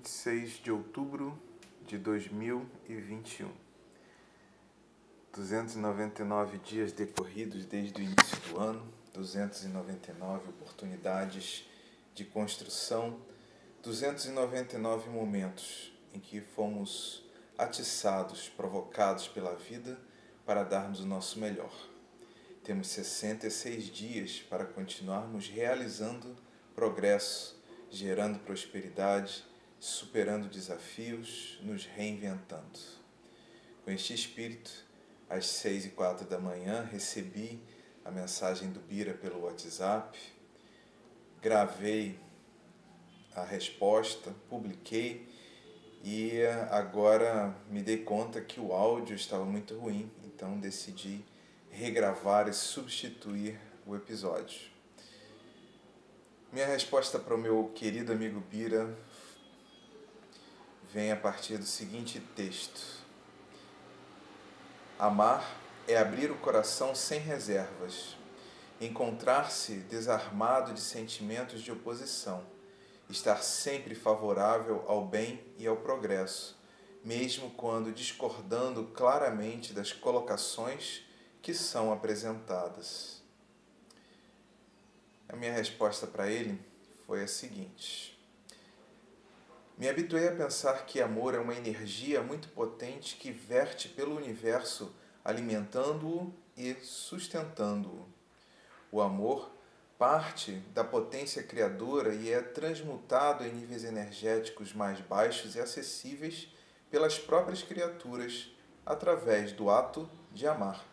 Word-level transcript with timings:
26 0.00 0.62
de 0.62 0.72
outubro 0.72 1.38
de 1.86 1.98
2021. 1.98 3.50
299 5.34 6.58
dias 6.58 6.90
decorridos 6.90 7.66
desde 7.66 8.00
o 8.00 8.04
início 8.04 8.40
do 8.48 8.58
ano, 8.58 8.82
299 9.12 10.48
oportunidades 10.48 11.68
de 12.14 12.24
construção, 12.24 13.20
299 13.82 15.10
momentos 15.10 15.92
em 16.14 16.18
que 16.18 16.40
fomos 16.40 17.22
atiçados, 17.58 18.48
provocados 18.48 19.28
pela 19.28 19.54
vida 19.54 20.00
para 20.46 20.64
darmos 20.64 21.00
o 21.00 21.06
nosso 21.06 21.38
melhor. 21.38 21.72
Temos 22.64 22.88
66 22.88 23.84
dias 23.84 24.40
para 24.48 24.64
continuarmos 24.64 25.46
realizando 25.48 26.34
progresso, 26.74 27.60
gerando 27.90 28.38
prosperidade, 28.38 29.49
superando 29.80 30.46
desafios, 30.46 31.58
nos 31.62 31.86
reinventando. 31.86 32.78
Com 33.82 33.90
este 33.90 34.12
espírito, 34.12 34.70
às 35.28 35.46
seis 35.46 35.86
e 35.86 35.88
quatro 35.88 36.26
da 36.26 36.38
manhã, 36.38 36.82
recebi 36.82 37.58
a 38.04 38.10
mensagem 38.10 38.70
do 38.70 38.80
Bira 38.80 39.14
pelo 39.14 39.40
WhatsApp, 39.44 40.18
gravei 41.40 42.18
a 43.34 43.42
resposta, 43.42 44.34
publiquei 44.50 45.26
e 46.04 46.42
agora 46.70 47.54
me 47.70 47.82
dei 47.82 47.98
conta 47.98 48.40
que 48.40 48.60
o 48.60 48.74
áudio 48.74 49.16
estava 49.16 49.46
muito 49.46 49.78
ruim, 49.78 50.10
então 50.24 50.60
decidi 50.60 51.24
regravar 51.70 52.48
e 52.48 52.52
substituir 52.52 53.58
o 53.86 53.96
episódio. 53.96 54.68
Minha 56.52 56.66
resposta 56.66 57.18
para 57.18 57.34
o 57.34 57.38
meu 57.38 57.70
querido 57.74 58.12
amigo 58.12 58.40
Bira 58.40 58.94
vem 60.92 61.12
a 61.12 61.16
partir 61.16 61.56
do 61.56 61.66
seguinte 61.66 62.20
texto: 62.34 63.04
Amar 64.98 65.58
é 65.86 65.96
abrir 65.96 66.30
o 66.30 66.38
coração 66.38 66.94
sem 66.94 67.20
reservas, 67.20 68.16
encontrar-se 68.80 69.76
desarmado 69.76 70.72
de 70.74 70.80
sentimentos 70.80 71.62
de 71.62 71.72
oposição, 71.72 72.44
estar 73.08 73.42
sempre 73.42 73.94
favorável 73.94 74.84
ao 74.86 75.06
bem 75.06 75.40
e 75.56 75.66
ao 75.66 75.76
progresso, 75.76 76.58
mesmo 77.04 77.50
quando 77.50 77.92
discordando 77.92 78.84
claramente 78.88 79.72
das 79.72 79.92
colocações 79.92 81.02
que 81.40 81.54
são 81.54 81.92
apresentadas. 81.92 83.22
A 85.28 85.36
minha 85.36 85.52
resposta 85.52 86.06
para 86.06 86.28
ele 86.28 86.60
foi 87.06 87.22
a 87.22 87.28
seguinte: 87.28 88.19
me 89.80 89.88
habituei 89.88 90.28
a 90.28 90.36
pensar 90.36 90.84
que 90.84 91.00
amor 91.00 91.34
é 91.34 91.38
uma 91.38 91.54
energia 91.54 92.22
muito 92.22 92.48
potente 92.50 93.16
que 93.16 93.32
verte 93.32 93.88
pelo 93.88 94.14
universo, 94.14 94.94
alimentando-o 95.24 96.34
e 96.54 96.74
sustentando-o. 96.82 98.06
O 98.92 99.00
amor 99.00 99.50
parte 99.98 100.52
da 100.74 100.84
potência 100.84 101.42
criadora 101.42 102.14
e 102.14 102.30
é 102.30 102.42
transmutado 102.42 103.42
em 103.42 103.54
níveis 103.54 103.82
energéticos 103.82 104.74
mais 104.74 105.00
baixos 105.00 105.54
e 105.54 105.60
acessíveis 105.60 106.48
pelas 106.90 107.18
próprias 107.18 107.62
criaturas 107.62 108.54
através 108.84 109.50
do 109.52 109.70
ato 109.70 110.06
de 110.30 110.46
amar. 110.46 110.84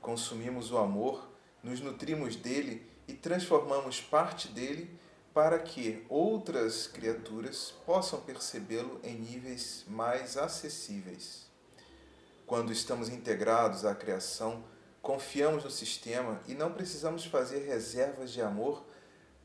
Consumimos 0.00 0.72
o 0.72 0.78
amor, 0.78 1.30
nos 1.62 1.78
nutrimos 1.78 2.34
dele 2.34 2.84
e 3.06 3.12
transformamos 3.12 4.00
parte 4.00 4.48
dele 4.48 4.90
para 5.32 5.58
que 5.58 6.04
outras 6.08 6.86
criaturas 6.86 7.74
possam 7.86 8.20
percebê-lo 8.20 9.00
em 9.02 9.14
níveis 9.14 9.84
mais 9.88 10.36
acessíveis. 10.36 11.46
Quando 12.46 12.72
estamos 12.72 13.08
integrados 13.08 13.84
à 13.84 13.94
criação, 13.94 14.62
confiamos 15.00 15.64
no 15.64 15.70
sistema 15.70 16.40
e 16.46 16.54
não 16.54 16.72
precisamos 16.72 17.24
fazer 17.24 17.66
reservas 17.66 18.30
de 18.30 18.42
amor 18.42 18.84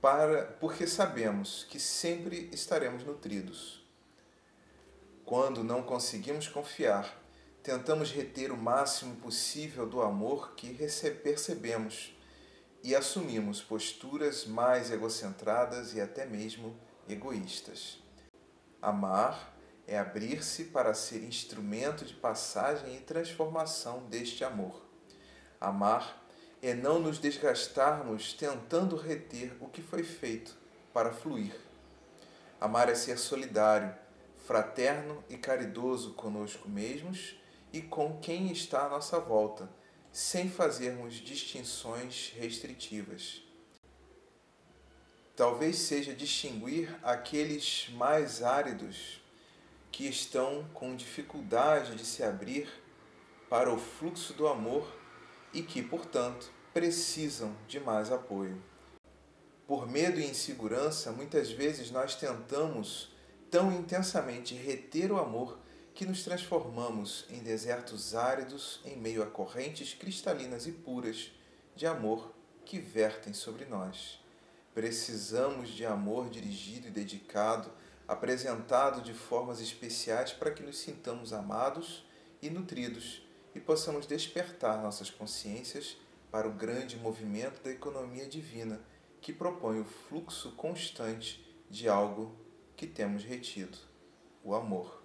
para 0.00 0.44
porque 0.60 0.86
sabemos 0.86 1.66
que 1.68 1.78
sempre 1.78 2.48
estaremos 2.52 3.04
nutridos. 3.04 3.82
Quando 5.24 5.64
não 5.64 5.82
conseguimos 5.82 6.48
confiar, 6.48 7.22
tentamos 7.62 8.10
reter 8.10 8.50
o 8.50 8.56
máximo 8.56 9.16
possível 9.16 9.86
do 9.86 10.02
amor 10.02 10.54
que 10.54 10.74
percebemos 10.74 12.14
e 12.84 12.94
assumimos 12.94 13.62
posturas 13.62 14.44
mais 14.44 14.90
egocentradas 14.90 15.94
e 15.94 16.02
até 16.02 16.26
mesmo 16.26 16.76
egoístas. 17.08 17.98
Amar 18.80 19.56
é 19.86 19.98
abrir-se 19.98 20.66
para 20.66 20.92
ser 20.92 21.24
instrumento 21.24 22.04
de 22.04 22.12
passagem 22.12 22.94
e 22.94 23.00
transformação 23.00 24.04
deste 24.10 24.44
amor. 24.44 24.84
Amar 25.58 26.22
é 26.60 26.74
não 26.74 26.98
nos 26.98 27.18
desgastarmos 27.18 28.34
tentando 28.34 28.96
reter 28.96 29.56
o 29.60 29.68
que 29.68 29.80
foi 29.80 30.02
feito 30.02 30.54
para 30.92 31.10
fluir. 31.10 31.56
Amar 32.60 32.90
é 32.90 32.94
ser 32.94 33.18
solidário, 33.18 33.94
fraterno 34.46 35.24
e 35.30 35.38
caridoso 35.38 36.12
conosco 36.12 36.68
mesmos 36.68 37.40
e 37.72 37.80
com 37.80 38.20
quem 38.20 38.52
está 38.52 38.84
à 38.84 38.90
nossa 38.90 39.18
volta 39.18 39.70
sem 40.14 40.48
fazermos 40.48 41.14
distinções 41.14 42.32
restritivas. 42.36 43.42
Talvez 45.34 45.76
seja 45.76 46.14
distinguir 46.14 46.96
aqueles 47.02 47.88
mais 47.94 48.40
áridos 48.40 49.20
que 49.90 50.06
estão 50.06 50.70
com 50.72 50.94
dificuldade 50.94 51.96
de 51.96 52.04
se 52.04 52.22
abrir 52.22 52.68
para 53.50 53.74
o 53.74 53.76
fluxo 53.76 54.32
do 54.34 54.46
amor 54.46 54.88
e 55.52 55.62
que, 55.62 55.82
portanto, 55.82 56.48
precisam 56.72 57.52
de 57.66 57.80
mais 57.80 58.12
apoio. 58.12 58.62
Por 59.66 59.90
medo 59.90 60.20
e 60.20 60.30
insegurança, 60.30 61.10
muitas 61.10 61.50
vezes 61.50 61.90
nós 61.90 62.14
tentamos 62.14 63.12
tão 63.50 63.72
intensamente 63.72 64.54
reter 64.54 65.10
o 65.10 65.18
amor 65.18 65.58
que 65.94 66.04
nos 66.04 66.24
transformamos 66.24 67.24
em 67.30 67.40
desertos 67.40 68.16
áridos 68.16 68.80
em 68.84 68.96
meio 68.96 69.22
a 69.22 69.26
correntes 69.26 69.94
cristalinas 69.94 70.66
e 70.66 70.72
puras 70.72 71.30
de 71.76 71.86
amor 71.86 72.34
que 72.64 72.80
vertem 72.80 73.32
sobre 73.32 73.64
nós. 73.64 74.20
Precisamos 74.74 75.68
de 75.68 75.86
amor 75.86 76.28
dirigido 76.28 76.88
e 76.88 76.90
dedicado, 76.90 77.70
apresentado 78.08 79.02
de 79.02 79.14
formas 79.14 79.60
especiais 79.60 80.32
para 80.32 80.50
que 80.50 80.64
nos 80.64 80.78
sintamos 80.78 81.32
amados 81.32 82.04
e 82.42 82.50
nutridos 82.50 83.22
e 83.54 83.60
possamos 83.60 84.04
despertar 84.04 84.82
nossas 84.82 85.10
consciências 85.10 85.96
para 86.28 86.48
o 86.48 86.52
grande 86.52 86.96
movimento 86.96 87.62
da 87.62 87.70
economia 87.70 88.26
divina 88.26 88.80
que 89.20 89.32
propõe 89.32 89.80
o 89.80 89.84
fluxo 89.84 90.50
constante 90.56 91.40
de 91.70 91.88
algo 91.88 92.34
que 92.76 92.88
temos 92.88 93.22
retido: 93.22 93.78
o 94.42 94.56
amor. 94.56 95.03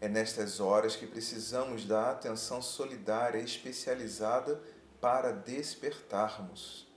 É 0.00 0.08
nestas 0.08 0.60
horas 0.60 0.96
que 0.96 1.06
precisamos 1.06 1.84
da 1.84 2.10
atenção 2.10 2.62
solidária 2.62 3.38
especializada 3.38 4.62
para 4.98 5.30
despertarmos. 5.30 6.88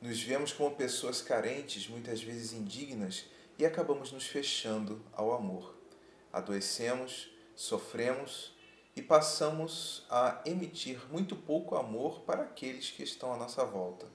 Nos 0.00 0.20
vemos 0.22 0.50
como 0.50 0.74
pessoas 0.74 1.20
carentes, 1.20 1.86
muitas 1.88 2.22
vezes 2.22 2.54
indignas, 2.54 3.26
e 3.58 3.66
acabamos 3.66 4.10
nos 4.12 4.26
fechando 4.26 5.04
ao 5.12 5.32
amor. 5.32 5.76
Adoecemos, 6.32 7.30
sofremos 7.54 8.56
e 8.96 9.02
passamos 9.02 10.06
a 10.08 10.40
emitir 10.46 11.00
muito 11.10 11.36
pouco 11.36 11.76
amor 11.76 12.20
para 12.22 12.44
aqueles 12.44 12.90
que 12.90 13.02
estão 13.02 13.32
à 13.32 13.36
nossa 13.36 13.62
volta. 13.62 14.06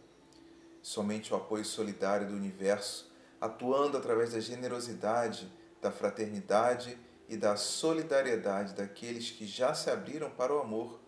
Somente 0.82 1.32
o 1.32 1.38
apoio 1.38 1.64
solidário 1.64 2.28
do 2.28 2.34
universo, 2.34 3.12
atuando 3.40 3.96
através 3.96 4.34
da 4.34 4.40
generosidade, 4.40 5.48
da 5.80 5.92
fraternidade 5.92 6.98
e 7.28 7.36
da 7.36 7.56
solidariedade 7.56 8.74
daqueles 8.74 9.32
que 9.32 9.46
já 9.46 9.74
se 9.74 9.90
abriram 9.90 10.30
para 10.30 10.54
o 10.54 10.60
amor, 10.60 11.00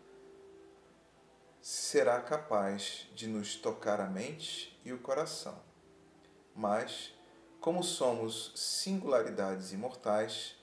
será 1.61 2.19
capaz 2.21 3.07
de 3.15 3.27
nos 3.27 3.55
tocar 3.55 3.99
a 4.01 4.07
mente 4.07 4.77
e 4.83 4.91
o 4.91 4.99
coração. 4.99 5.57
Mas, 6.55 7.13
como 7.61 7.83
somos 7.83 8.51
singularidades 8.55 9.71
imortais, 9.71 10.55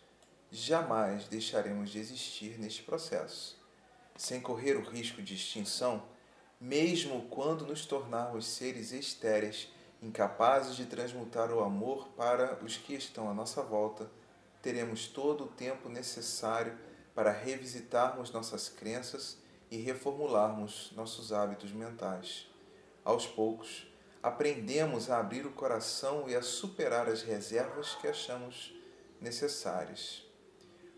jamais 0.50 1.26
deixaremos 1.28 1.90
de 1.90 1.98
existir 1.98 2.58
neste 2.58 2.82
processo, 2.82 3.58
sem 4.16 4.40
correr 4.40 4.76
o 4.76 4.82
risco 4.82 5.22
de 5.22 5.34
extinção, 5.34 6.02
mesmo 6.60 7.28
quando 7.28 7.66
nos 7.66 7.84
tornarmos 7.84 8.46
seres 8.46 8.92
estéreis, 8.92 9.70
incapazes 10.02 10.76
de 10.76 10.86
transmutar 10.86 11.50
o 11.50 11.62
amor 11.62 12.08
para 12.08 12.62
os 12.62 12.76
que 12.76 12.94
estão 12.94 13.28
à 13.30 13.34
nossa 13.34 13.62
volta 13.62 14.10
teremos 14.62 15.06
todo 15.06 15.44
o 15.44 15.48
tempo 15.48 15.88
necessário 15.88 16.76
para 17.14 17.32
revisitarmos 17.32 18.30
nossas 18.30 18.68
crenças 18.68 19.38
e 19.70 19.78
reformularmos 19.78 20.92
nossos 20.94 21.32
hábitos 21.32 21.72
mentais. 21.72 22.46
Aos 23.04 23.26
poucos, 23.26 23.86
aprendemos 24.22 25.10
a 25.10 25.18
abrir 25.18 25.46
o 25.46 25.52
coração 25.52 26.28
e 26.28 26.34
a 26.34 26.42
superar 26.42 27.08
as 27.08 27.22
reservas 27.22 27.94
que 27.94 28.08
achamos 28.08 28.74
necessárias. 29.20 30.24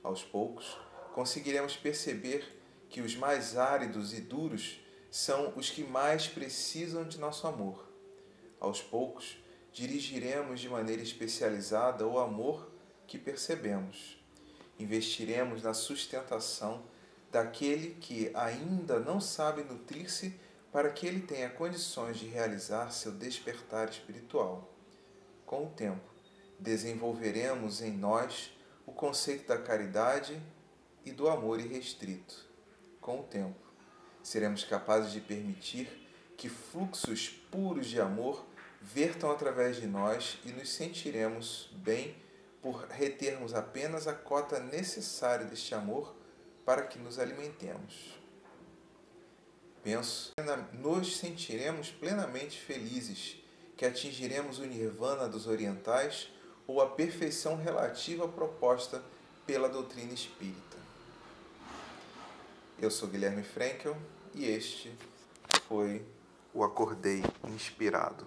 Aos 0.03 0.23
poucos, 0.23 0.79
conseguiremos 1.15 1.77
perceber 1.77 2.57
que 2.89 3.01
os 3.01 3.15
mais 3.15 3.57
áridos 3.57 4.15
e 4.15 4.21
duros 4.21 4.81
são 5.11 5.53
os 5.57 5.71
que 5.71 5.85
mais 5.85 6.27
precisam 6.27 7.05
de 7.05 7.19
nosso 7.19 7.47
amor. 7.47 7.89
Aos 8.61 8.83
poucos, 8.83 9.37
dirigiremos 9.73 10.61
de 10.61 10.69
maneira 10.69 11.03
especializada 11.03 12.07
o 12.07 12.19
amor 12.19 12.71
que 13.09 13.19
percebemos. 13.19 14.17
Investiremos 14.79 15.63
na 15.63 15.75
sustentação 15.75 16.85
daquele 17.33 17.95
que 17.95 18.31
ainda 18.35 19.01
não 19.01 19.21
sabe 19.21 19.65
nutrir-se 19.65 20.39
para 20.71 20.91
que 20.91 21.07
ele 21.07 21.23
tenha 21.23 21.49
condições 21.49 22.19
de 22.19 22.27
realizar 22.27 22.93
seu 22.93 23.11
despertar 23.11 23.89
espiritual. 23.89 24.73
Com 25.45 25.65
o 25.65 25.71
tempo, 25.71 26.05
desenvolveremos 26.61 27.81
em 27.81 27.91
nós 27.91 28.53
o 28.87 28.93
conceito 28.93 29.49
da 29.49 29.59
caridade 29.59 30.41
e 31.05 31.11
do 31.11 31.29
amor 31.29 31.59
irrestrito. 31.59 32.47
Com 33.01 33.21
o 33.21 33.25
tempo, 33.25 33.59
seremos 34.23 34.65
capazes 34.65 35.13
de 35.13 35.21
permitir 35.21 35.89
que 36.37 36.49
fluxos 36.49 37.29
puros 37.51 37.87
de 37.87 38.01
amor 38.01 38.47
vertam 38.81 39.31
através 39.31 39.77
de 39.77 39.87
nós 39.87 40.39
e 40.45 40.53
nos 40.53 40.71
sentiremos 40.71 41.71
bem 41.73 42.15
por 42.69 42.87
retermos 42.91 43.55
apenas 43.55 44.07
a 44.07 44.13
cota 44.13 44.61
necessária 44.61 45.47
deste 45.47 45.75
amor 45.75 46.15
para 46.67 46.83
que 46.83 46.99
nos 46.99 47.19
alimentemos. 47.19 48.21
Penso 49.83 50.33
nos 50.75 51.17
sentiremos 51.17 51.91
plenamente 51.91 52.61
felizes, 52.61 53.39
que 53.75 53.87
atingiremos 53.87 54.59
o 54.59 54.67
nirvana 54.67 55.27
dos 55.27 55.47
orientais 55.47 56.29
ou 56.67 56.83
a 56.83 56.91
perfeição 56.91 57.57
relativa 57.57 58.29
proposta 58.29 59.03
pela 59.47 59.71
doutrina 59.71 60.13
espírita. 60.13 60.77
Eu 62.79 62.91
sou 62.91 63.09
Guilherme 63.09 63.45
Frankel 63.45 63.97
e 64.35 64.45
este 64.45 64.95
foi 65.67 66.05
o 66.53 66.63
Acordei 66.63 67.23
Inspirado. 67.47 68.27